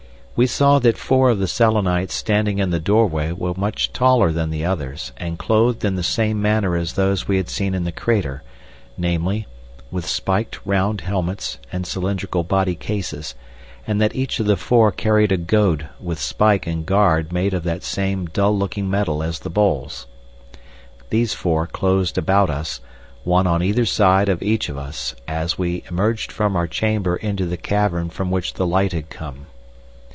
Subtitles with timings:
[0.33, 4.49] We saw that four of the Selenites standing in the doorway were much taller than
[4.49, 7.91] the others, and clothed in the same manner as those we had seen in the
[7.91, 8.41] crater,
[8.97, 9.45] namely,
[9.91, 13.35] with spiked round helmets and cylindrical body cases,
[13.85, 17.63] and that each of the four carried a goad with spike and guard made of
[17.65, 20.07] that same dull looking metal as the bowls.
[21.11, 22.79] These four closed about us,
[23.23, 27.45] one on either side of each of us, as we emerged from our chamber into
[27.45, 29.45] the cavern from which the light had come.